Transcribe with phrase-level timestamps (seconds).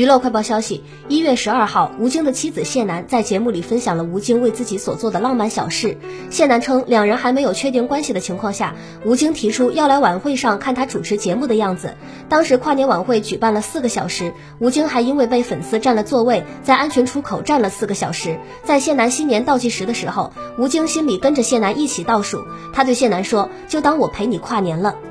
[0.00, 5.98] 娱乐快报消息一月十二号吴京的妻子谢楠在节目里分享了吴京为自己所做的浪漫小事。
[6.30, 8.74] 谢楠称两人还没有确定关系的情况下
[9.04, 11.94] 吴京提出要来晚会上看他主持节目的样子。
[12.30, 18.38] 当时跨年晚会举办了四个小时吴京还因为被粉丝占了座位在安全出口站了四个小时。
[18.64, 22.42] 在谢楠新年倒计时的时候吴京心里跟着谢楠一起倒数
[22.72, 25.09] 他对谢楠说就当我陪你跨年了。